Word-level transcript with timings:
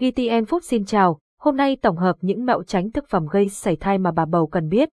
GTN 0.00 0.44
Food 0.44 0.60
xin 0.60 0.84
chào, 0.84 1.18
hôm 1.40 1.56
nay 1.56 1.76
tổng 1.76 1.96
hợp 1.96 2.16
những 2.20 2.44
mẹo 2.44 2.62
tránh 2.62 2.90
thực 2.90 3.08
phẩm 3.08 3.26
gây 3.30 3.48
sảy 3.48 3.76
thai 3.76 3.98
mà 3.98 4.10
bà 4.10 4.24
bầu 4.24 4.46
cần 4.46 4.68
biết. 4.68 4.88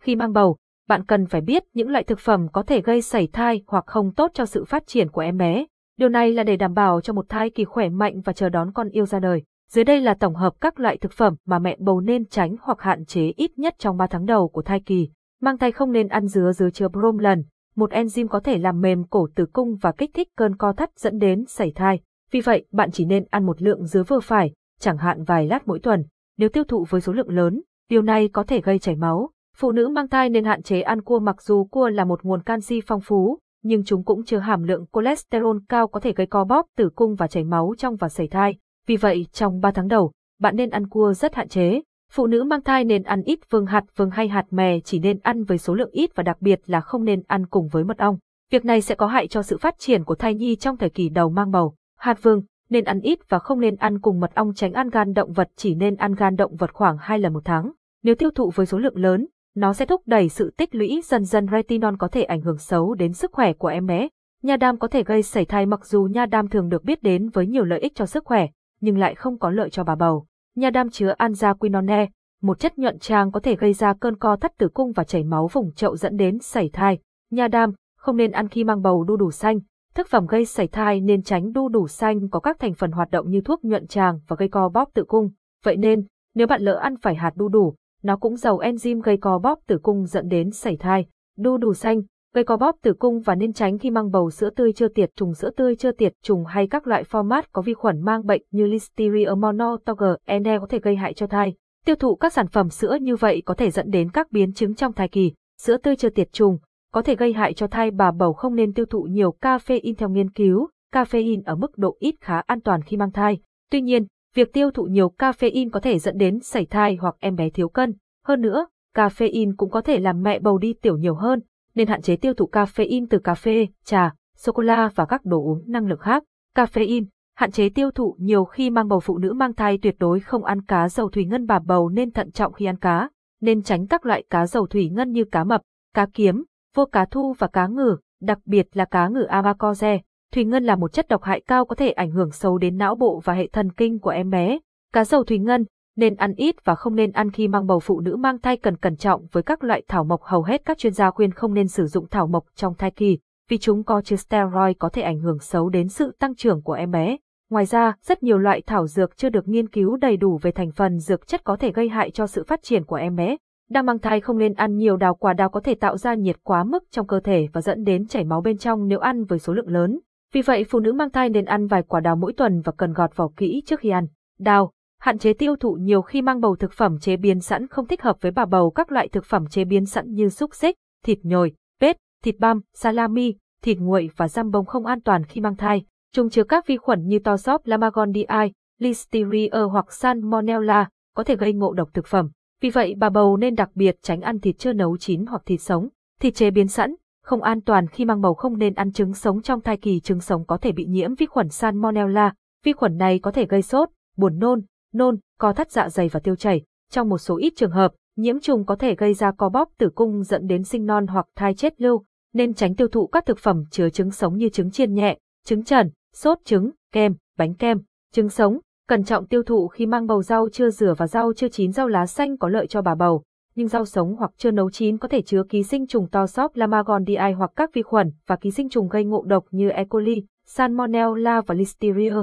Khi 0.00 0.16
mang 0.16 0.32
bầu, 0.32 0.56
bạn 0.88 1.04
cần 1.04 1.26
phải 1.26 1.40
biết 1.40 1.64
những 1.74 1.88
loại 1.88 2.04
thực 2.04 2.18
phẩm 2.18 2.48
có 2.52 2.62
thể 2.62 2.80
gây 2.80 3.02
sảy 3.02 3.28
thai 3.32 3.62
hoặc 3.66 3.84
không 3.86 4.14
tốt 4.14 4.30
cho 4.34 4.46
sự 4.46 4.64
phát 4.64 4.86
triển 4.86 5.10
của 5.10 5.20
em 5.20 5.36
bé. 5.36 5.66
Điều 5.98 6.08
này 6.08 6.32
là 6.32 6.42
để 6.42 6.56
đảm 6.56 6.74
bảo 6.74 7.00
cho 7.00 7.12
một 7.12 7.28
thai 7.28 7.50
kỳ 7.50 7.64
khỏe 7.64 7.88
mạnh 7.88 8.20
và 8.20 8.32
chờ 8.32 8.48
đón 8.48 8.72
con 8.72 8.88
yêu 8.88 9.06
ra 9.06 9.18
đời. 9.18 9.42
Dưới 9.70 9.84
đây 9.84 10.00
là 10.00 10.14
tổng 10.14 10.34
hợp 10.34 10.52
các 10.60 10.80
loại 10.80 10.96
thực 10.96 11.12
phẩm 11.12 11.34
mà 11.46 11.58
mẹ 11.58 11.76
bầu 11.78 12.00
nên 12.00 12.26
tránh 12.26 12.56
hoặc 12.60 12.80
hạn 12.80 13.04
chế 13.04 13.32
ít 13.36 13.58
nhất 13.58 13.74
trong 13.78 13.96
3 13.96 14.06
tháng 14.06 14.26
đầu 14.26 14.48
của 14.48 14.62
thai 14.62 14.80
kỳ. 14.80 15.08
Mang 15.40 15.58
thai 15.58 15.72
không 15.72 15.92
nên 15.92 16.08
ăn 16.08 16.26
dứa 16.26 16.52
dứa 16.52 16.70
chứa 16.70 16.88
bromelain, 16.88 17.42
một 17.76 17.90
enzyme 17.90 18.28
có 18.28 18.40
thể 18.40 18.58
làm 18.58 18.80
mềm 18.80 19.04
cổ 19.04 19.28
tử 19.34 19.46
cung 19.52 19.76
và 19.80 19.92
kích 19.92 20.10
thích 20.14 20.28
cơn 20.36 20.56
co 20.56 20.72
thắt 20.72 20.98
dẫn 20.98 21.18
đến 21.18 21.44
sảy 21.48 21.72
thai. 21.74 22.00
Vì 22.34 22.40
vậy, 22.40 22.64
bạn 22.72 22.90
chỉ 22.90 23.04
nên 23.04 23.24
ăn 23.30 23.46
một 23.46 23.62
lượng 23.62 23.86
dứa 23.86 24.02
vừa 24.02 24.20
phải, 24.20 24.52
chẳng 24.80 24.96
hạn 24.96 25.24
vài 25.24 25.46
lát 25.46 25.68
mỗi 25.68 25.78
tuần. 25.78 26.04
Nếu 26.38 26.48
tiêu 26.48 26.64
thụ 26.64 26.84
với 26.88 27.00
số 27.00 27.12
lượng 27.12 27.28
lớn, 27.28 27.62
điều 27.90 28.02
này 28.02 28.28
có 28.28 28.42
thể 28.42 28.60
gây 28.60 28.78
chảy 28.78 28.96
máu. 28.96 29.30
Phụ 29.56 29.72
nữ 29.72 29.88
mang 29.88 30.08
thai 30.08 30.30
nên 30.30 30.44
hạn 30.44 30.62
chế 30.62 30.80
ăn 30.80 31.02
cua 31.02 31.18
mặc 31.18 31.42
dù 31.42 31.64
cua 31.64 31.88
là 31.88 32.04
một 32.04 32.22
nguồn 32.22 32.42
canxi 32.42 32.80
phong 32.86 33.00
phú, 33.00 33.38
nhưng 33.62 33.84
chúng 33.84 34.04
cũng 34.04 34.24
chứa 34.24 34.38
hàm 34.38 34.62
lượng 34.62 34.84
cholesterol 34.92 35.56
cao 35.68 35.88
có 35.88 36.00
thể 36.00 36.12
gây 36.12 36.26
co 36.26 36.44
bóp 36.44 36.66
tử 36.76 36.90
cung 36.94 37.14
và 37.14 37.26
chảy 37.26 37.44
máu 37.44 37.74
trong 37.78 37.96
và 37.96 38.08
sảy 38.08 38.28
thai. 38.28 38.56
Vì 38.86 38.96
vậy, 38.96 39.26
trong 39.32 39.60
3 39.60 39.70
tháng 39.70 39.88
đầu, 39.88 40.12
bạn 40.40 40.56
nên 40.56 40.70
ăn 40.70 40.88
cua 40.88 41.12
rất 41.12 41.34
hạn 41.34 41.48
chế. 41.48 41.80
Phụ 42.12 42.26
nữ 42.26 42.44
mang 42.44 42.62
thai 42.62 42.84
nên 42.84 43.02
ăn 43.02 43.22
ít 43.22 43.38
vương 43.50 43.66
hạt 43.66 43.84
vương 43.96 44.10
hay 44.10 44.28
hạt 44.28 44.46
mè 44.50 44.80
chỉ 44.80 44.98
nên 44.98 45.18
ăn 45.22 45.44
với 45.44 45.58
số 45.58 45.74
lượng 45.74 45.90
ít 45.92 46.10
và 46.14 46.22
đặc 46.22 46.36
biệt 46.40 46.60
là 46.66 46.80
không 46.80 47.04
nên 47.04 47.22
ăn 47.26 47.46
cùng 47.46 47.68
với 47.68 47.84
mật 47.84 47.98
ong. 47.98 48.18
Việc 48.50 48.64
này 48.64 48.80
sẽ 48.80 48.94
có 48.94 49.06
hại 49.06 49.28
cho 49.28 49.42
sự 49.42 49.58
phát 49.58 49.78
triển 49.78 50.04
của 50.04 50.14
thai 50.14 50.34
nhi 50.34 50.56
trong 50.56 50.76
thời 50.76 50.90
kỳ 50.90 51.08
đầu 51.08 51.30
mang 51.30 51.50
bầu. 51.50 51.74
Hạt 52.04 52.22
vừng 52.22 52.42
nên 52.70 52.84
ăn 52.84 53.00
ít 53.00 53.18
và 53.28 53.38
không 53.38 53.60
nên 53.60 53.76
ăn 53.76 54.00
cùng 54.00 54.20
mật 54.20 54.34
ong 54.34 54.54
tránh 54.54 54.72
ăn 54.72 54.90
gan 54.90 55.12
động 55.12 55.32
vật 55.32 55.48
chỉ 55.56 55.74
nên 55.74 55.96
ăn 55.96 56.14
gan 56.14 56.36
động 56.36 56.56
vật 56.56 56.72
khoảng 56.72 56.96
2 57.00 57.18
lần 57.18 57.32
một 57.32 57.44
tháng. 57.44 57.72
Nếu 58.02 58.14
tiêu 58.14 58.30
thụ 58.30 58.50
với 58.54 58.66
số 58.66 58.78
lượng 58.78 58.96
lớn, 58.96 59.26
nó 59.54 59.72
sẽ 59.72 59.86
thúc 59.86 60.02
đẩy 60.06 60.28
sự 60.28 60.50
tích 60.56 60.74
lũy 60.74 61.00
dần 61.04 61.24
dần 61.24 61.46
retinol 61.52 61.94
có 61.98 62.08
thể 62.08 62.22
ảnh 62.22 62.40
hưởng 62.40 62.58
xấu 62.58 62.94
đến 62.94 63.12
sức 63.12 63.32
khỏe 63.32 63.52
của 63.52 63.68
em 63.68 63.86
bé. 63.86 64.08
Nha 64.42 64.56
đam 64.56 64.78
có 64.78 64.88
thể 64.88 65.02
gây 65.02 65.22
sảy 65.22 65.44
thai 65.44 65.66
mặc 65.66 65.86
dù 65.86 66.02
nha 66.02 66.26
đam 66.26 66.48
thường 66.48 66.68
được 66.68 66.84
biết 66.84 67.02
đến 67.02 67.28
với 67.28 67.46
nhiều 67.46 67.64
lợi 67.64 67.80
ích 67.80 67.94
cho 67.94 68.06
sức 68.06 68.24
khỏe, 68.24 68.46
nhưng 68.80 68.98
lại 68.98 69.14
không 69.14 69.38
có 69.38 69.50
lợi 69.50 69.70
cho 69.70 69.84
bà 69.84 69.94
bầu. 69.94 70.26
Nha 70.56 70.70
đam 70.70 70.90
chứa 70.90 71.14
anzaquinone, 71.18 72.06
một 72.42 72.58
chất 72.58 72.78
nhuận 72.78 72.98
tràng 72.98 73.32
có 73.32 73.40
thể 73.40 73.56
gây 73.56 73.72
ra 73.72 73.94
cơn 74.00 74.16
co 74.16 74.36
thắt 74.36 74.58
tử 74.58 74.68
cung 74.68 74.92
và 74.92 75.04
chảy 75.04 75.24
máu 75.24 75.48
vùng 75.52 75.72
chậu 75.72 75.96
dẫn 75.96 76.16
đến 76.16 76.38
sảy 76.38 76.70
thai. 76.72 76.98
Nha 77.30 77.48
đam 77.48 77.72
không 77.96 78.16
nên 78.16 78.30
ăn 78.30 78.48
khi 78.48 78.64
mang 78.64 78.82
bầu 78.82 79.04
đu 79.04 79.16
đủ 79.16 79.30
xanh. 79.30 79.58
Thức 79.94 80.08
phẩm 80.10 80.26
gây 80.26 80.44
sảy 80.44 80.68
thai 80.68 81.00
nên 81.00 81.22
tránh 81.22 81.52
đu 81.52 81.68
đủ 81.68 81.88
xanh 81.88 82.28
có 82.28 82.40
các 82.40 82.58
thành 82.58 82.74
phần 82.74 82.92
hoạt 82.92 83.10
động 83.10 83.30
như 83.30 83.40
thuốc 83.40 83.64
nhuận 83.64 83.86
tràng 83.86 84.20
và 84.28 84.36
gây 84.36 84.48
co 84.48 84.68
bóp 84.68 84.88
tử 84.94 85.04
cung. 85.04 85.30
Vậy 85.64 85.76
nên, 85.76 86.06
nếu 86.34 86.46
bạn 86.46 86.62
lỡ 86.62 86.74
ăn 86.74 86.96
phải 86.96 87.14
hạt 87.14 87.32
đu 87.36 87.48
đủ, 87.48 87.74
nó 88.02 88.16
cũng 88.16 88.36
giàu 88.36 88.58
enzyme 88.58 89.00
gây 89.00 89.16
co 89.16 89.38
bóp 89.38 89.58
tử 89.66 89.78
cung 89.82 90.06
dẫn 90.06 90.28
đến 90.28 90.50
sảy 90.50 90.76
thai. 90.76 91.06
Đu 91.38 91.56
đủ 91.56 91.74
xanh 91.74 92.02
gây 92.34 92.44
co 92.44 92.56
bóp 92.56 92.76
tử 92.82 92.94
cung 92.94 93.20
và 93.20 93.34
nên 93.34 93.52
tránh 93.52 93.78
khi 93.78 93.90
mang 93.90 94.10
bầu 94.10 94.30
sữa 94.30 94.50
tươi 94.50 94.72
chưa 94.72 94.88
tiệt 94.88 95.10
trùng 95.16 95.34
sữa 95.34 95.50
tươi 95.56 95.76
chưa 95.76 95.92
tiệt 95.92 96.12
trùng 96.22 96.44
hay 96.44 96.66
các 96.66 96.86
loại 96.86 97.04
format 97.10 97.42
có 97.52 97.62
vi 97.62 97.74
khuẩn 97.74 98.00
mang 98.00 98.26
bệnh 98.26 98.42
như 98.50 98.66
Listeria 98.66 99.30
monotoger 99.36 100.14
ene 100.24 100.58
có 100.58 100.66
thể 100.66 100.78
gây 100.78 100.96
hại 100.96 101.14
cho 101.14 101.26
thai. 101.26 101.54
Tiêu 101.86 101.96
thụ 101.96 102.16
các 102.16 102.32
sản 102.32 102.48
phẩm 102.48 102.70
sữa 102.70 102.96
như 103.00 103.16
vậy 103.16 103.42
có 103.44 103.54
thể 103.54 103.70
dẫn 103.70 103.90
đến 103.90 104.10
các 104.10 104.32
biến 104.32 104.52
chứng 104.52 104.74
trong 104.74 104.92
thai 104.92 105.08
kỳ. 105.08 105.32
Sữa 105.60 105.76
tươi 105.76 105.96
chưa 105.96 106.10
tiệt 106.10 106.32
trùng 106.32 106.58
có 106.94 107.02
thể 107.02 107.16
gây 107.16 107.32
hại 107.32 107.54
cho 107.54 107.66
thai 107.66 107.90
bà 107.90 108.10
bầu 108.10 108.32
không 108.32 108.54
nên 108.54 108.72
tiêu 108.72 108.86
thụ 108.86 109.02
nhiều 109.02 109.34
caffeine 109.40 109.94
theo 109.98 110.08
nghiên 110.08 110.30
cứu. 110.30 110.68
Caffeine 110.92 111.42
ở 111.44 111.54
mức 111.54 111.78
độ 111.78 111.96
ít 111.98 112.14
khá 112.20 112.42
an 112.46 112.60
toàn 112.60 112.82
khi 112.82 112.96
mang 112.96 113.12
thai. 113.12 113.38
Tuy 113.70 113.80
nhiên, 113.80 114.06
việc 114.34 114.52
tiêu 114.52 114.70
thụ 114.70 114.84
nhiều 114.84 115.12
caffeine 115.18 115.70
có 115.70 115.80
thể 115.80 115.98
dẫn 115.98 116.18
đến 116.18 116.40
sảy 116.40 116.66
thai 116.66 116.96
hoặc 116.96 117.16
em 117.20 117.36
bé 117.36 117.50
thiếu 117.50 117.68
cân. 117.68 117.94
Hơn 118.26 118.40
nữa, 118.40 118.66
caffeine 118.96 119.52
cũng 119.56 119.70
có 119.70 119.80
thể 119.80 119.98
làm 119.98 120.22
mẹ 120.22 120.38
bầu 120.38 120.58
đi 120.58 120.74
tiểu 120.82 120.96
nhiều 120.96 121.14
hơn, 121.14 121.40
nên 121.74 121.88
hạn 121.88 122.02
chế 122.02 122.16
tiêu 122.16 122.34
thụ 122.34 122.48
caffeine 122.52 123.06
từ 123.10 123.18
cà 123.18 123.34
phê, 123.34 123.66
trà, 123.84 124.14
sô-cô-la 124.36 124.90
và 124.94 125.04
các 125.04 125.24
đồ 125.24 125.44
uống 125.44 125.62
năng 125.66 125.86
lượng 125.86 125.98
khác. 125.98 126.24
Caffeine, 126.56 127.04
hạn 127.36 127.50
chế 127.50 127.68
tiêu 127.68 127.90
thụ 127.90 128.16
nhiều 128.18 128.44
khi 128.44 128.70
mang 128.70 128.88
bầu 128.88 129.00
phụ 129.00 129.18
nữ 129.18 129.32
mang 129.32 129.54
thai 129.54 129.78
tuyệt 129.82 129.96
đối 129.98 130.20
không 130.20 130.44
ăn 130.44 130.62
cá 130.62 130.88
dầu 130.88 131.08
thủy 131.08 131.24
ngân 131.24 131.46
bà 131.46 131.58
bầu 131.58 131.88
nên 131.88 132.10
thận 132.10 132.30
trọng 132.30 132.52
khi 132.52 132.64
ăn 132.64 132.76
cá, 132.76 133.08
nên 133.40 133.62
tránh 133.62 133.86
các 133.86 134.06
loại 134.06 134.24
cá 134.30 134.46
dầu 134.46 134.66
thủy 134.66 134.88
ngân 134.88 135.10
như 135.10 135.24
cá 135.24 135.44
mập, 135.44 135.62
cá 135.94 136.06
kiếm, 136.14 136.44
vô 136.74 136.84
cá 136.92 137.04
thu 137.04 137.34
và 137.38 137.46
cá 137.46 137.66
ngừ, 137.66 137.96
đặc 138.20 138.38
biệt 138.44 138.66
là 138.72 138.84
cá 138.84 139.08
ngừ 139.08 139.26
abacoze. 139.30 139.98
Thủy 140.32 140.44
ngân 140.44 140.64
là 140.64 140.76
một 140.76 140.92
chất 140.92 141.08
độc 141.08 141.22
hại 141.22 141.40
cao 141.40 141.64
có 141.64 141.74
thể 141.74 141.90
ảnh 141.90 142.10
hưởng 142.10 142.30
sâu 142.30 142.58
đến 142.58 142.76
não 142.76 142.94
bộ 142.94 143.20
và 143.24 143.32
hệ 143.32 143.46
thần 143.46 143.72
kinh 143.72 143.98
của 143.98 144.10
em 144.10 144.30
bé. 144.30 144.58
Cá 144.92 145.04
dầu 145.04 145.24
thủy 145.24 145.38
ngân 145.38 145.64
nên 145.96 146.14
ăn 146.14 146.34
ít 146.36 146.64
và 146.64 146.74
không 146.74 146.94
nên 146.94 147.12
ăn 147.12 147.30
khi 147.30 147.48
mang 147.48 147.66
bầu 147.66 147.80
phụ 147.80 148.00
nữ 148.00 148.16
mang 148.16 148.38
thai 148.38 148.56
cần 148.56 148.76
cẩn 148.76 148.96
trọng 148.96 149.26
với 149.32 149.42
các 149.42 149.64
loại 149.64 149.82
thảo 149.88 150.04
mộc 150.04 150.22
hầu 150.22 150.42
hết 150.42 150.64
các 150.64 150.78
chuyên 150.78 150.92
gia 150.92 151.10
khuyên 151.10 151.32
không 151.32 151.54
nên 151.54 151.68
sử 151.68 151.86
dụng 151.86 152.08
thảo 152.08 152.26
mộc 152.26 152.44
trong 152.54 152.74
thai 152.74 152.90
kỳ, 152.90 153.18
vì 153.48 153.58
chúng 153.58 153.84
có 153.84 154.02
chứa 154.02 154.16
steroid 154.16 154.76
có 154.78 154.88
thể 154.88 155.02
ảnh 155.02 155.20
hưởng 155.20 155.38
xấu 155.38 155.68
đến 155.68 155.88
sự 155.88 156.16
tăng 156.18 156.34
trưởng 156.34 156.62
của 156.62 156.72
em 156.72 156.90
bé. 156.90 157.16
Ngoài 157.50 157.66
ra, 157.66 157.96
rất 158.02 158.22
nhiều 158.22 158.38
loại 158.38 158.62
thảo 158.66 158.86
dược 158.86 159.16
chưa 159.16 159.28
được 159.28 159.48
nghiên 159.48 159.68
cứu 159.68 159.96
đầy 159.96 160.16
đủ 160.16 160.38
về 160.42 160.50
thành 160.50 160.72
phần 160.72 160.98
dược 160.98 161.26
chất 161.26 161.44
có 161.44 161.56
thể 161.56 161.72
gây 161.72 161.88
hại 161.88 162.10
cho 162.10 162.26
sự 162.26 162.44
phát 162.44 162.62
triển 162.62 162.84
của 162.84 162.96
em 162.96 163.16
bé. 163.16 163.36
Đang 163.70 163.86
mang 163.86 163.98
thai 163.98 164.20
không 164.20 164.38
nên 164.38 164.54
ăn 164.54 164.76
nhiều 164.76 164.96
đào 164.96 165.14
quả 165.14 165.32
đào 165.32 165.48
có 165.48 165.60
thể 165.60 165.74
tạo 165.74 165.96
ra 165.96 166.14
nhiệt 166.14 166.36
quá 166.42 166.64
mức 166.64 166.84
trong 166.90 167.06
cơ 167.06 167.20
thể 167.20 167.48
và 167.52 167.60
dẫn 167.60 167.84
đến 167.84 168.06
chảy 168.06 168.24
máu 168.24 168.40
bên 168.40 168.58
trong 168.58 168.88
nếu 168.88 168.98
ăn 168.98 169.24
với 169.24 169.38
số 169.38 169.52
lượng 169.52 169.68
lớn. 169.68 170.00
Vì 170.32 170.42
vậy 170.42 170.64
phụ 170.70 170.80
nữ 170.80 170.92
mang 170.92 171.10
thai 171.10 171.28
nên 171.28 171.44
ăn 171.44 171.66
vài 171.66 171.82
quả 171.82 172.00
đào 172.00 172.16
mỗi 172.16 172.32
tuần 172.32 172.60
và 172.60 172.72
cần 172.76 172.92
gọt 172.92 173.16
vỏ 173.16 173.28
kỹ 173.36 173.62
trước 173.66 173.80
khi 173.80 173.88
ăn. 173.88 174.06
Đào, 174.38 174.72
hạn 175.00 175.18
chế 175.18 175.32
tiêu 175.32 175.56
thụ 175.56 175.72
nhiều 175.72 176.02
khi 176.02 176.22
mang 176.22 176.40
bầu 176.40 176.56
thực 176.56 176.72
phẩm 176.72 176.98
chế 176.98 177.16
biến 177.16 177.40
sẵn 177.40 177.66
không 177.66 177.86
thích 177.86 178.02
hợp 178.02 178.16
với 178.20 178.32
bà 178.32 178.44
bầu 178.44 178.70
các 178.70 178.92
loại 178.92 179.08
thực 179.08 179.24
phẩm 179.24 179.46
chế 179.46 179.64
biến 179.64 179.86
sẵn 179.86 180.14
như 180.14 180.28
xúc 180.28 180.54
xích, 180.54 180.76
thịt 181.04 181.18
nhồi, 181.22 181.52
bếp, 181.80 181.96
thịt 182.24 182.34
băm, 182.38 182.60
salami, 182.74 183.34
thịt 183.62 183.78
nguội 183.78 184.10
và 184.16 184.28
giam 184.28 184.50
bông 184.50 184.66
không 184.66 184.86
an 184.86 185.00
toàn 185.00 185.24
khi 185.24 185.40
mang 185.40 185.56
thai. 185.56 185.84
Chúng 186.12 186.30
chứa 186.30 186.44
các 186.44 186.66
vi 186.66 186.76
khuẩn 186.76 187.06
như 187.06 187.18
tosop 187.18 187.66
lamagondii, 187.66 188.52
Listeria 188.78 189.62
hoặc 189.70 189.92
Salmonella, 189.92 190.88
có 191.14 191.24
thể 191.24 191.36
gây 191.36 191.52
ngộ 191.52 191.72
độc 191.72 191.94
thực 191.94 192.06
phẩm. 192.06 192.30
Vì 192.64 192.70
vậy 192.70 192.94
bà 192.98 193.10
bầu 193.10 193.36
nên 193.36 193.54
đặc 193.54 193.70
biệt 193.74 193.96
tránh 194.02 194.20
ăn 194.20 194.40
thịt 194.40 194.58
chưa 194.58 194.72
nấu 194.72 194.96
chín 194.96 195.26
hoặc 195.26 195.42
thịt 195.46 195.60
sống. 195.60 195.88
Thịt 196.20 196.34
chế 196.34 196.50
biến 196.50 196.68
sẵn, 196.68 196.94
không 197.22 197.42
an 197.42 197.60
toàn 197.60 197.86
khi 197.86 198.04
mang 198.04 198.20
bầu 198.20 198.34
không 198.34 198.58
nên 198.58 198.74
ăn 198.74 198.92
trứng 198.92 199.14
sống 199.14 199.42
trong 199.42 199.60
thai 199.60 199.76
kỳ 199.76 200.00
trứng 200.00 200.20
sống 200.20 200.44
có 200.46 200.56
thể 200.56 200.72
bị 200.72 200.86
nhiễm 200.86 201.14
vi 201.14 201.26
khuẩn 201.26 201.48
Salmonella. 201.48 202.34
Vi 202.64 202.72
khuẩn 202.72 202.96
này 202.96 203.18
có 203.18 203.30
thể 203.30 203.46
gây 203.46 203.62
sốt, 203.62 203.88
buồn 204.16 204.38
nôn, 204.38 204.60
nôn, 204.92 205.18
co 205.38 205.52
thắt 205.52 205.70
dạ 205.70 205.88
dày 205.88 206.08
và 206.08 206.20
tiêu 206.20 206.36
chảy. 206.36 206.62
Trong 206.90 207.08
một 207.08 207.18
số 207.18 207.36
ít 207.36 207.52
trường 207.56 207.70
hợp, 207.70 207.92
nhiễm 208.16 208.40
trùng 208.40 208.66
có 208.66 208.76
thể 208.76 208.94
gây 208.94 209.14
ra 209.14 209.32
co 209.32 209.48
bóp 209.48 209.68
tử 209.78 209.90
cung 209.94 210.22
dẫn 210.22 210.46
đến 210.46 210.64
sinh 210.64 210.86
non 210.86 211.06
hoặc 211.06 211.26
thai 211.36 211.54
chết 211.54 211.80
lưu, 211.80 212.04
nên 212.32 212.54
tránh 212.54 212.74
tiêu 212.74 212.88
thụ 212.88 213.06
các 213.06 213.26
thực 213.26 213.38
phẩm 213.38 213.64
chứa 213.70 213.88
trứng 213.88 214.10
sống 214.10 214.36
như 214.36 214.48
trứng 214.48 214.70
chiên 214.70 214.94
nhẹ, 214.94 215.18
trứng 215.46 215.64
trần, 215.64 215.90
sốt 216.14 216.38
trứng, 216.44 216.70
kem, 216.92 217.14
bánh 217.38 217.54
kem, 217.54 217.78
trứng 218.12 218.28
sống. 218.28 218.58
Cẩn 218.88 219.04
trọng 219.04 219.26
tiêu 219.26 219.42
thụ 219.42 219.68
khi 219.68 219.86
mang 219.86 220.06
bầu 220.06 220.22
rau 220.22 220.48
chưa 220.52 220.70
rửa 220.70 220.94
và 220.98 221.06
rau 221.06 221.32
chưa 221.36 221.48
chín 221.48 221.72
rau 221.72 221.88
lá 221.88 222.06
xanh 222.06 222.38
có 222.38 222.48
lợi 222.48 222.66
cho 222.66 222.82
bà 222.82 222.94
bầu, 222.94 223.22
nhưng 223.54 223.68
rau 223.68 223.84
sống 223.84 224.16
hoặc 224.16 224.30
chưa 224.36 224.50
nấu 224.50 224.70
chín 224.70 224.98
có 224.98 225.08
thể 225.08 225.22
chứa 225.22 225.42
ký 225.48 225.62
sinh 225.62 225.86
trùng 225.86 226.08
to 226.08 226.26
sóp 226.26 226.56
Lamagondii 226.56 227.32
hoặc 227.36 227.50
các 227.56 227.70
vi 227.74 227.82
khuẩn 227.82 228.12
và 228.26 228.36
ký 228.36 228.50
sinh 228.50 228.68
trùng 228.68 228.88
gây 228.88 229.04
ngộ 229.04 229.22
độc 229.22 229.44
như 229.50 229.68
E. 229.68 229.84
coli, 229.84 230.22
Salmonella 230.46 231.40
và 231.40 231.54
Listeria. 231.54 232.14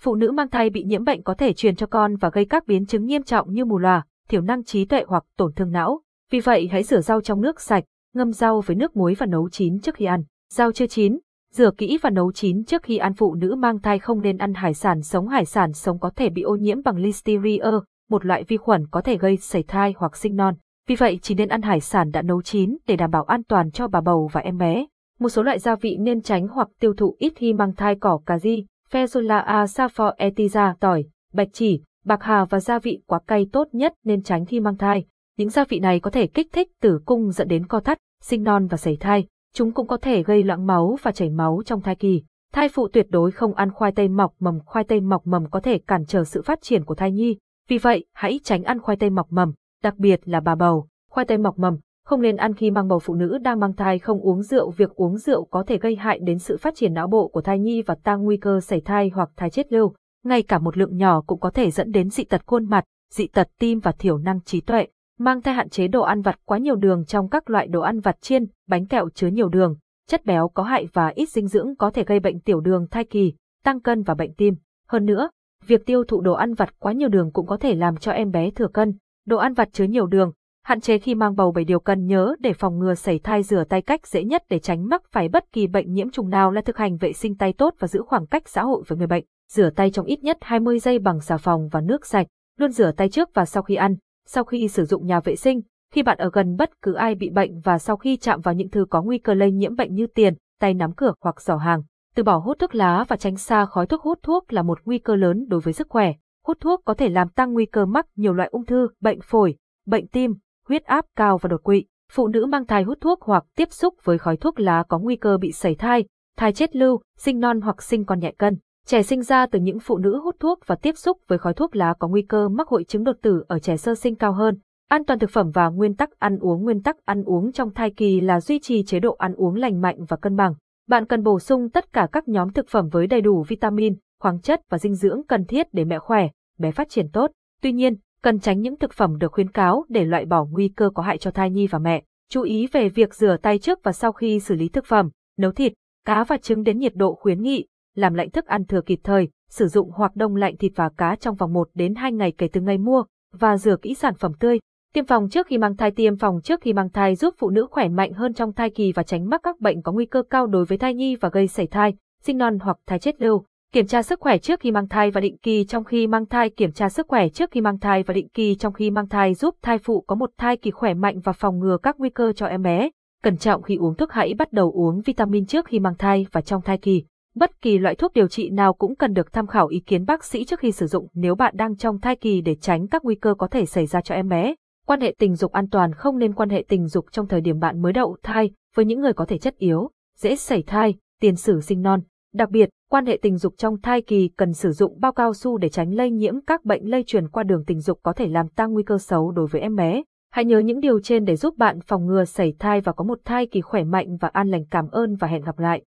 phụ 0.00 0.14
nữ 0.14 0.30
mang 0.30 0.48
thai 0.48 0.70
bị 0.70 0.84
nhiễm 0.84 1.04
bệnh 1.04 1.22
có 1.22 1.34
thể 1.34 1.52
truyền 1.52 1.76
cho 1.76 1.86
con 1.86 2.16
và 2.16 2.30
gây 2.32 2.44
các 2.44 2.66
biến 2.66 2.86
chứng 2.86 3.06
nghiêm 3.06 3.22
trọng 3.22 3.52
như 3.52 3.64
mù 3.64 3.78
lòa, 3.78 4.04
thiểu 4.28 4.40
năng 4.40 4.64
trí 4.64 4.84
tuệ 4.84 5.04
hoặc 5.06 5.24
tổn 5.36 5.52
thương 5.52 5.70
não. 5.70 6.02
Vì 6.32 6.40
vậy 6.40 6.68
hãy 6.72 6.82
rửa 6.82 7.00
rau 7.00 7.20
trong 7.20 7.40
nước 7.40 7.60
sạch, 7.60 7.84
ngâm 8.14 8.32
rau 8.32 8.60
với 8.60 8.76
nước 8.76 8.96
muối 8.96 9.14
và 9.14 9.26
nấu 9.26 9.48
chín 9.48 9.80
trước 9.80 9.94
khi 9.94 10.04
ăn. 10.04 10.22
Rau 10.52 10.72
chưa 10.72 10.86
chín, 10.86 11.18
rửa 11.52 11.70
kỹ 11.78 11.98
và 12.02 12.10
nấu 12.10 12.32
chín 12.32 12.64
trước 12.64 12.82
khi 12.82 12.96
ăn 12.96 13.14
phụ 13.14 13.34
nữ 13.34 13.54
mang 13.54 13.78
thai 13.78 13.98
không 13.98 14.22
nên 14.22 14.38
ăn 14.38 14.54
hải 14.54 14.74
sản 14.74 15.02
sống. 15.02 15.28
Hải 15.28 15.44
sản 15.44 15.72
sống 15.72 15.98
có 15.98 16.10
thể 16.16 16.30
bị 16.30 16.42
ô 16.42 16.56
nhiễm 16.56 16.82
bằng 16.82 16.96
Listeria, 16.96 17.70
một 18.10 18.26
loại 18.26 18.44
vi 18.44 18.56
khuẩn 18.56 18.86
có 18.90 19.00
thể 19.00 19.18
gây 19.18 19.36
sảy 19.36 19.62
thai 19.62 19.94
hoặc 19.96 20.16
sinh 20.16 20.36
non. 20.36 20.54
Vì 20.88 20.96
vậy 20.96 21.18
chỉ 21.22 21.34
nên 21.34 21.48
ăn 21.48 21.62
hải 21.62 21.80
sản 21.80 22.10
đã 22.10 22.22
nấu 22.22 22.42
chín 22.42 22.76
để 22.86 22.96
đảm 22.96 23.10
bảo 23.10 23.24
an 23.24 23.44
toàn 23.44 23.70
cho 23.70 23.88
bà 23.88 24.00
bầu 24.00 24.30
và 24.32 24.40
em 24.40 24.58
bé. 24.58 24.86
Một 25.18 25.28
số 25.28 25.42
loại 25.42 25.58
gia 25.58 25.76
vị 25.76 25.96
nên 26.00 26.22
tránh 26.22 26.48
hoặc 26.48 26.68
tiêu 26.80 26.94
thụ 26.94 27.16
ít 27.18 27.32
khi 27.36 27.52
mang 27.52 27.74
thai 27.74 27.94
cỏ 27.94 28.20
cà 28.26 28.38
ri, 28.38 28.66
Fezola 28.90 29.64
saffo 29.64 30.14
etiza 30.16 30.74
tỏi, 30.80 31.04
bạch 31.32 31.48
chỉ, 31.52 31.82
bạc 32.04 32.22
hà 32.22 32.44
và 32.44 32.60
gia 32.60 32.78
vị 32.78 33.02
quá 33.06 33.18
cay 33.26 33.46
tốt 33.52 33.68
nhất 33.72 33.94
nên 34.04 34.22
tránh 34.22 34.46
khi 34.46 34.60
mang 34.60 34.76
thai. 34.76 35.04
Những 35.38 35.50
gia 35.50 35.64
vị 35.64 35.80
này 35.80 36.00
có 36.00 36.10
thể 36.10 36.26
kích 36.26 36.48
thích 36.52 36.68
tử 36.80 37.00
cung 37.04 37.30
dẫn 37.30 37.48
đến 37.48 37.66
co 37.66 37.80
thắt, 37.80 37.98
sinh 38.22 38.42
non 38.42 38.66
và 38.66 38.76
sảy 38.76 38.96
thai. 38.96 39.26
Chúng 39.54 39.72
cũng 39.72 39.86
có 39.86 39.96
thể 39.96 40.22
gây 40.22 40.42
loãng 40.42 40.66
máu 40.66 40.96
và 41.02 41.12
chảy 41.12 41.30
máu 41.30 41.62
trong 41.66 41.80
thai 41.80 41.96
kỳ. 41.96 42.22
Thai 42.52 42.68
phụ 42.68 42.88
tuyệt 42.88 43.06
đối 43.10 43.30
không 43.30 43.54
ăn 43.54 43.70
khoai 43.70 43.92
tây 43.92 44.08
mọc 44.08 44.34
mầm. 44.38 44.60
Khoai 44.60 44.84
tây 44.84 45.00
mọc 45.00 45.26
mầm 45.26 45.50
có 45.50 45.60
thể 45.60 45.78
cản 45.78 46.04
trở 46.06 46.24
sự 46.24 46.42
phát 46.42 46.58
triển 46.62 46.84
của 46.84 46.94
thai 46.94 47.12
nhi. 47.12 47.36
Vì 47.68 47.78
vậy, 47.78 48.04
hãy 48.12 48.40
tránh 48.44 48.62
ăn 48.62 48.80
khoai 48.80 48.96
tây 48.96 49.10
mọc 49.10 49.32
mầm, 49.32 49.52
đặc 49.82 49.94
biệt 49.98 50.20
là 50.24 50.40
bà 50.40 50.54
bầu. 50.54 50.88
Khoai 51.10 51.26
tây 51.26 51.38
mọc 51.38 51.58
mầm, 51.58 51.78
không 52.04 52.22
nên 52.22 52.36
ăn 52.36 52.54
khi 52.54 52.70
mang 52.70 52.88
bầu 52.88 52.98
phụ 52.98 53.14
nữ 53.14 53.38
đang 53.38 53.60
mang 53.60 53.72
thai 53.72 53.98
không 53.98 54.20
uống 54.20 54.42
rượu. 54.42 54.70
Việc 54.70 54.90
uống 54.94 55.16
rượu 55.16 55.44
có 55.44 55.64
thể 55.66 55.78
gây 55.78 55.96
hại 55.96 56.18
đến 56.18 56.38
sự 56.38 56.56
phát 56.56 56.74
triển 56.76 56.94
não 56.94 57.08
bộ 57.08 57.28
của 57.28 57.40
thai 57.40 57.58
nhi 57.58 57.82
và 57.82 57.94
tăng 57.94 58.22
nguy 58.24 58.36
cơ 58.36 58.60
sảy 58.60 58.80
thai 58.80 59.10
hoặc 59.14 59.30
thai 59.36 59.50
chết 59.50 59.72
lưu. 59.72 59.94
Ngay 60.24 60.42
cả 60.42 60.58
một 60.58 60.78
lượng 60.78 60.96
nhỏ 60.96 61.22
cũng 61.26 61.40
có 61.40 61.50
thể 61.50 61.70
dẫn 61.70 61.90
đến 61.90 62.10
dị 62.10 62.24
tật 62.24 62.46
khuôn 62.46 62.70
mặt, 62.70 62.84
dị 63.12 63.26
tật 63.26 63.48
tim 63.58 63.78
và 63.80 63.92
thiểu 63.92 64.18
năng 64.18 64.40
trí 64.40 64.60
tuệ. 64.60 64.86
Mang 65.18 65.42
thai 65.42 65.54
hạn 65.54 65.68
chế 65.68 65.88
đồ 65.88 66.02
ăn 66.02 66.22
vặt 66.22 66.38
quá 66.44 66.58
nhiều 66.58 66.76
đường 66.76 67.04
trong 67.04 67.28
các 67.28 67.50
loại 67.50 67.66
đồ 67.66 67.80
ăn 67.80 68.00
vặt 68.00 68.16
chiên, 68.20 68.44
bánh 68.68 68.86
kẹo 68.86 69.08
chứa 69.14 69.28
nhiều 69.28 69.48
đường, 69.48 69.76
chất 70.08 70.24
béo 70.24 70.48
có 70.48 70.62
hại 70.62 70.88
và 70.92 71.08
ít 71.08 71.28
dinh 71.28 71.46
dưỡng 71.46 71.76
có 71.76 71.90
thể 71.90 72.04
gây 72.04 72.20
bệnh 72.20 72.40
tiểu 72.40 72.60
đường 72.60 72.86
thai 72.90 73.04
kỳ, 73.04 73.32
tăng 73.64 73.80
cân 73.80 74.02
và 74.02 74.14
bệnh 74.14 74.34
tim. 74.34 74.54
Hơn 74.88 75.04
nữa, 75.04 75.30
việc 75.66 75.86
tiêu 75.86 76.04
thụ 76.04 76.20
đồ 76.20 76.32
ăn 76.32 76.54
vặt 76.54 76.74
quá 76.78 76.92
nhiều 76.92 77.08
đường 77.08 77.30
cũng 77.32 77.46
có 77.46 77.56
thể 77.56 77.74
làm 77.74 77.96
cho 77.96 78.12
em 78.12 78.30
bé 78.30 78.50
thừa 78.50 78.68
cân. 78.68 78.94
Đồ 79.26 79.36
ăn 79.36 79.54
vặt 79.54 79.68
chứa 79.72 79.84
nhiều 79.84 80.06
đường, 80.06 80.32
hạn 80.64 80.80
chế 80.80 80.98
khi 80.98 81.14
mang 81.14 81.36
bầu 81.36 81.52
bảy 81.52 81.64
điều 81.64 81.80
cần 81.80 82.06
nhớ 82.06 82.34
để 82.40 82.52
phòng 82.52 82.78
ngừa 82.78 82.94
sảy 82.94 83.18
thai 83.18 83.42
rửa 83.42 83.64
tay 83.64 83.82
cách 83.82 84.06
dễ 84.06 84.24
nhất 84.24 84.42
để 84.48 84.58
tránh 84.58 84.88
mắc 84.88 85.02
phải 85.10 85.28
bất 85.28 85.52
kỳ 85.52 85.66
bệnh 85.66 85.92
nhiễm 85.92 86.10
trùng 86.10 86.30
nào 86.30 86.50
là 86.50 86.60
thực 86.60 86.76
hành 86.76 86.96
vệ 86.96 87.12
sinh 87.12 87.36
tay 87.36 87.52
tốt 87.52 87.74
và 87.78 87.88
giữ 87.88 88.02
khoảng 88.06 88.26
cách 88.26 88.48
xã 88.48 88.62
hội 88.62 88.82
với 88.86 88.98
người 88.98 89.06
bệnh. 89.06 89.24
Rửa 89.52 89.70
tay 89.70 89.90
trong 89.90 90.06
ít 90.06 90.24
nhất 90.24 90.38
20 90.40 90.78
giây 90.78 90.98
bằng 90.98 91.20
xà 91.20 91.36
phòng 91.36 91.68
và 91.68 91.80
nước 91.80 92.06
sạch, 92.06 92.26
luôn 92.58 92.70
rửa 92.70 92.92
tay 92.96 93.08
trước 93.08 93.30
và 93.34 93.44
sau 93.44 93.62
khi 93.62 93.74
ăn, 93.74 93.96
sau 94.34 94.44
khi 94.44 94.68
sử 94.68 94.84
dụng 94.84 95.06
nhà 95.06 95.20
vệ 95.20 95.36
sinh, 95.36 95.60
khi 95.92 96.02
bạn 96.02 96.18
ở 96.18 96.30
gần 96.32 96.56
bất 96.56 96.82
cứ 96.82 96.92
ai 96.92 97.14
bị 97.14 97.30
bệnh 97.30 97.60
và 97.60 97.78
sau 97.78 97.96
khi 97.96 98.16
chạm 98.16 98.40
vào 98.40 98.54
những 98.54 98.70
thứ 98.70 98.86
có 98.90 99.02
nguy 99.02 99.18
cơ 99.18 99.34
lây 99.34 99.52
nhiễm 99.52 99.76
bệnh 99.76 99.94
như 99.94 100.06
tiền, 100.06 100.34
tay 100.60 100.74
nắm 100.74 100.92
cửa 100.92 101.14
hoặc 101.20 101.40
giỏ 101.40 101.56
hàng. 101.56 101.82
Từ 102.14 102.22
bỏ 102.22 102.38
hút 102.38 102.58
thuốc 102.58 102.74
lá 102.74 103.04
và 103.08 103.16
tránh 103.16 103.36
xa 103.36 103.66
khói 103.66 103.86
thuốc 103.86 104.02
hút 104.02 104.18
thuốc 104.22 104.52
là 104.52 104.62
một 104.62 104.78
nguy 104.84 104.98
cơ 104.98 105.16
lớn 105.16 105.46
đối 105.48 105.60
với 105.60 105.72
sức 105.72 105.86
khỏe. 105.90 106.12
Hút 106.46 106.56
thuốc 106.60 106.82
có 106.84 106.94
thể 106.94 107.08
làm 107.08 107.28
tăng 107.28 107.52
nguy 107.52 107.66
cơ 107.66 107.86
mắc 107.86 108.06
nhiều 108.16 108.34
loại 108.34 108.48
ung 108.52 108.66
thư, 108.66 108.88
bệnh 109.00 109.20
phổi, 109.20 109.56
bệnh 109.86 110.06
tim, 110.06 110.34
huyết 110.68 110.84
áp 110.84 111.06
cao 111.16 111.38
và 111.38 111.48
đột 111.48 111.62
quỵ. 111.62 111.84
Phụ 112.12 112.28
nữ 112.28 112.46
mang 112.46 112.66
thai 112.66 112.82
hút 112.82 112.98
thuốc 113.00 113.22
hoặc 113.22 113.44
tiếp 113.56 113.72
xúc 113.72 113.94
với 114.04 114.18
khói 114.18 114.36
thuốc 114.36 114.60
lá 114.60 114.82
có 114.88 114.98
nguy 114.98 115.16
cơ 115.16 115.38
bị 115.38 115.52
sẩy 115.52 115.74
thai, 115.74 116.04
thai 116.36 116.52
chết 116.52 116.76
lưu, 116.76 117.00
sinh 117.18 117.40
non 117.40 117.60
hoặc 117.60 117.82
sinh 117.82 118.04
con 118.04 118.20
nhẹ 118.20 118.32
cân. 118.38 118.58
Trẻ 118.86 119.02
sinh 119.02 119.22
ra 119.22 119.46
từ 119.46 119.58
những 119.58 119.78
phụ 119.80 119.98
nữ 119.98 120.20
hút 120.24 120.36
thuốc 120.40 120.58
và 120.66 120.74
tiếp 120.74 120.96
xúc 120.96 121.18
với 121.28 121.38
khói 121.38 121.54
thuốc 121.54 121.76
lá 121.76 121.94
có 121.98 122.08
nguy 122.08 122.22
cơ 122.22 122.48
mắc 122.48 122.68
hội 122.68 122.84
chứng 122.84 123.04
đột 123.04 123.16
tử 123.22 123.44
ở 123.48 123.58
trẻ 123.58 123.76
sơ 123.76 123.94
sinh 123.94 124.14
cao 124.14 124.32
hơn. 124.32 124.58
An 124.88 125.04
toàn 125.04 125.18
thực 125.18 125.30
phẩm 125.30 125.50
và 125.50 125.68
nguyên 125.68 125.94
tắc 125.94 126.10
ăn 126.18 126.38
uống 126.38 126.62
Nguyên 126.62 126.82
tắc 126.82 126.96
ăn 127.04 127.24
uống 127.24 127.52
trong 127.52 127.74
thai 127.74 127.90
kỳ 127.90 128.20
là 128.20 128.40
duy 128.40 128.58
trì 128.58 128.82
chế 128.82 129.00
độ 129.00 129.14
ăn 129.14 129.34
uống 129.34 129.54
lành 129.54 129.80
mạnh 129.80 129.96
và 130.08 130.16
cân 130.16 130.36
bằng. 130.36 130.54
Bạn 130.88 131.06
cần 131.06 131.22
bổ 131.22 131.38
sung 131.38 131.68
tất 131.70 131.92
cả 131.92 132.08
các 132.12 132.28
nhóm 132.28 132.52
thực 132.52 132.68
phẩm 132.68 132.88
với 132.88 133.06
đầy 133.06 133.20
đủ 133.20 133.42
vitamin, 133.48 133.96
khoáng 134.20 134.40
chất 134.40 134.60
và 134.70 134.78
dinh 134.78 134.94
dưỡng 134.94 135.22
cần 135.28 135.44
thiết 135.44 135.66
để 135.72 135.84
mẹ 135.84 135.98
khỏe, 135.98 136.28
bé 136.58 136.70
phát 136.70 136.88
triển 136.88 137.08
tốt. 137.12 137.30
Tuy 137.62 137.72
nhiên, 137.72 137.96
cần 138.22 138.40
tránh 138.40 138.60
những 138.60 138.78
thực 138.78 138.92
phẩm 138.92 139.18
được 139.18 139.32
khuyến 139.32 139.50
cáo 139.50 139.84
để 139.88 140.04
loại 140.04 140.24
bỏ 140.24 140.44
nguy 140.44 140.68
cơ 140.68 140.90
có 140.94 141.02
hại 141.02 141.18
cho 141.18 141.30
thai 141.30 141.50
nhi 141.50 141.66
và 141.66 141.78
mẹ. 141.78 142.02
Chú 142.30 142.42
ý 142.42 142.66
về 142.72 142.88
việc 142.88 143.14
rửa 143.14 143.36
tay 143.42 143.58
trước 143.58 143.78
và 143.82 143.92
sau 143.92 144.12
khi 144.12 144.40
xử 144.40 144.54
lý 144.54 144.68
thực 144.68 144.86
phẩm, 144.86 145.10
nấu 145.38 145.52
thịt, 145.52 145.72
cá 146.04 146.24
và 146.24 146.36
trứng 146.36 146.62
đến 146.62 146.78
nhiệt 146.78 146.96
độ 146.96 147.14
khuyến 147.14 147.42
nghị, 147.42 147.66
làm 147.94 148.14
lạnh 148.14 148.30
thức 148.30 148.46
ăn 148.46 148.64
thừa 148.64 148.80
kịp 148.80 149.00
thời, 149.04 149.28
sử 149.50 149.66
dụng 149.66 149.90
hoặc 149.90 150.16
đông 150.16 150.36
lạnh 150.36 150.56
thịt 150.56 150.72
và 150.76 150.88
cá 150.96 151.16
trong 151.16 151.34
vòng 151.34 151.52
1 151.52 151.68
đến 151.74 151.94
2 151.94 152.12
ngày 152.12 152.32
kể 152.38 152.48
từ 152.52 152.60
ngày 152.60 152.78
mua 152.78 153.04
và 153.32 153.56
rửa 153.56 153.76
kỹ 153.82 153.94
sản 153.94 154.14
phẩm 154.14 154.32
tươi. 154.40 154.58
Tiêm 154.94 155.06
phòng 155.06 155.28
trước 155.28 155.46
khi 155.46 155.58
mang 155.58 155.76
thai 155.76 155.90
Tiêm 155.90 156.16
phòng 156.16 156.40
trước 156.44 156.60
khi 156.60 156.72
mang 156.72 156.90
thai 156.90 157.14
giúp 157.14 157.34
phụ 157.38 157.50
nữ 157.50 157.66
khỏe 157.70 157.88
mạnh 157.88 158.12
hơn 158.12 158.34
trong 158.34 158.52
thai 158.52 158.70
kỳ 158.70 158.92
và 158.92 159.02
tránh 159.02 159.28
mắc 159.28 159.40
các 159.42 159.60
bệnh 159.60 159.82
có 159.82 159.92
nguy 159.92 160.06
cơ 160.06 160.22
cao 160.30 160.46
đối 160.46 160.64
với 160.64 160.78
thai 160.78 160.94
nhi 160.94 161.16
và 161.16 161.28
gây 161.28 161.48
sảy 161.48 161.66
thai, 161.66 161.94
sinh 162.22 162.38
non 162.38 162.58
hoặc 162.58 162.78
thai 162.86 162.98
chết 162.98 163.22
lưu. 163.22 163.44
Kiểm 163.72 163.86
tra 163.86 164.02
sức 164.02 164.20
khỏe 164.20 164.38
trước 164.38 164.60
khi 164.60 164.70
mang 164.70 164.88
thai 164.88 165.10
và 165.10 165.20
định 165.20 165.36
kỳ 165.38 165.64
trong 165.64 165.84
khi 165.84 166.06
mang 166.06 166.26
thai 166.26 166.50
Kiểm 166.50 166.72
tra 166.72 166.88
sức 166.88 167.06
khỏe 167.08 167.28
trước 167.28 167.50
khi 167.50 167.60
mang 167.60 167.78
thai 167.78 168.02
và 168.02 168.14
định 168.14 168.28
kỳ 168.28 168.54
trong 168.54 168.72
khi 168.72 168.90
mang 168.90 169.08
thai 169.08 169.34
giúp 169.34 169.54
thai 169.62 169.78
phụ 169.78 170.00
có 170.00 170.14
một 170.14 170.30
thai 170.38 170.56
kỳ 170.56 170.70
khỏe 170.70 170.94
mạnh 170.94 171.20
và 171.20 171.32
phòng 171.32 171.58
ngừa 171.58 171.76
các 171.82 171.96
nguy 171.98 172.10
cơ 172.10 172.32
cho 172.32 172.46
em 172.46 172.62
bé. 172.62 172.90
Cẩn 173.22 173.36
trọng 173.36 173.62
khi 173.62 173.76
uống 173.76 173.94
thuốc 173.94 174.12
hãy 174.12 174.34
bắt 174.34 174.52
đầu 174.52 174.72
uống 174.72 175.00
vitamin 175.00 175.46
trước 175.46 175.66
khi 175.66 175.80
mang 175.80 175.94
thai 175.98 176.26
và 176.32 176.40
trong 176.40 176.62
thai 176.62 176.78
kỳ. 176.78 177.04
Bất 177.34 177.60
kỳ 177.60 177.78
loại 177.78 177.94
thuốc 177.94 178.12
điều 178.12 178.28
trị 178.28 178.50
nào 178.50 178.74
cũng 178.74 178.96
cần 178.96 179.12
được 179.12 179.32
tham 179.32 179.46
khảo 179.46 179.66
ý 179.66 179.80
kiến 179.80 180.04
bác 180.04 180.24
sĩ 180.24 180.44
trước 180.44 180.60
khi 180.60 180.72
sử 180.72 180.86
dụng 180.86 181.08
nếu 181.14 181.34
bạn 181.34 181.54
đang 181.56 181.76
trong 181.76 182.00
thai 182.00 182.16
kỳ 182.16 182.40
để 182.40 182.54
tránh 182.54 182.88
các 182.88 183.04
nguy 183.04 183.14
cơ 183.14 183.34
có 183.34 183.48
thể 183.48 183.66
xảy 183.66 183.86
ra 183.86 184.00
cho 184.00 184.14
em 184.14 184.28
bé. 184.28 184.54
Quan 184.86 185.00
hệ 185.00 185.14
tình 185.18 185.34
dục 185.34 185.52
an 185.52 185.68
toàn 185.70 185.92
không 185.94 186.18
nên 186.18 186.34
quan 186.34 186.48
hệ 186.48 186.64
tình 186.68 186.86
dục 186.86 187.06
trong 187.12 187.28
thời 187.28 187.40
điểm 187.40 187.58
bạn 187.58 187.82
mới 187.82 187.92
đậu 187.92 188.16
thai 188.22 188.50
với 188.74 188.84
những 188.84 189.00
người 189.00 189.12
có 189.12 189.24
thể 189.24 189.38
chất 189.38 189.56
yếu, 189.56 189.90
dễ 190.18 190.36
xảy 190.36 190.62
thai, 190.62 190.94
tiền 191.20 191.36
sử 191.36 191.60
sinh 191.60 191.82
non. 191.82 192.00
Đặc 192.34 192.50
biệt, 192.50 192.68
quan 192.90 193.06
hệ 193.06 193.18
tình 193.22 193.36
dục 193.36 193.54
trong 193.56 193.80
thai 193.80 194.02
kỳ 194.02 194.28
cần 194.36 194.52
sử 194.52 194.72
dụng 194.72 195.00
bao 195.00 195.12
cao 195.12 195.34
su 195.34 195.58
để 195.58 195.68
tránh 195.68 195.94
lây 195.94 196.10
nhiễm 196.10 196.34
các 196.46 196.64
bệnh 196.64 196.90
lây 196.90 197.04
truyền 197.06 197.28
qua 197.28 197.42
đường 197.42 197.64
tình 197.66 197.80
dục 197.80 198.00
có 198.02 198.12
thể 198.12 198.28
làm 198.28 198.48
tăng 198.48 198.72
nguy 198.72 198.82
cơ 198.82 198.98
xấu 198.98 199.30
đối 199.30 199.46
với 199.46 199.60
em 199.60 199.76
bé. 199.76 200.02
Hãy 200.32 200.44
nhớ 200.44 200.58
những 200.58 200.80
điều 200.80 201.00
trên 201.00 201.24
để 201.24 201.36
giúp 201.36 201.58
bạn 201.58 201.80
phòng 201.80 202.06
ngừa 202.06 202.24
sảy 202.24 202.54
thai 202.58 202.80
và 202.80 202.92
có 202.92 203.04
một 203.04 203.18
thai 203.24 203.46
kỳ 203.46 203.60
khỏe 203.60 203.84
mạnh 203.84 204.16
và 204.16 204.28
an 204.28 204.48
lành 204.48 204.64
cảm 204.70 204.88
ơn 204.88 205.16
và 205.16 205.28
hẹn 205.28 205.42
gặp 205.42 205.58
lại. 205.58 205.82